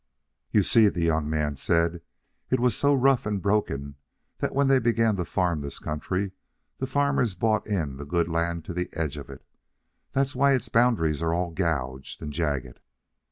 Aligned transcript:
"You 0.49 0.63
see," 0.63 0.89
the 0.89 1.03
young 1.05 1.29
man 1.29 1.57
said, 1.57 2.01
"it 2.49 2.59
was 2.59 2.75
so 2.75 2.91
rough 2.95 3.27
and 3.27 3.39
broken 3.39 3.97
that 4.39 4.55
when 4.55 4.65
they 4.67 4.79
began 4.79 5.15
to 5.17 5.25
farm 5.25 5.61
this 5.61 5.77
country 5.77 6.31
the 6.79 6.87
farmers 6.87 7.35
bought 7.35 7.67
in 7.67 7.97
the 7.97 8.05
good 8.05 8.27
land 8.27 8.65
to 8.65 8.73
the 8.73 8.89
edge 8.93 9.15
of 9.17 9.29
it. 9.29 9.45
That's 10.13 10.35
why 10.35 10.53
its 10.53 10.69
boundaries 10.69 11.21
are 11.21 11.35
all 11.35 11.51
gouged 11.51 12.19
and 12.19 12.33
jagged. 12.33 12.79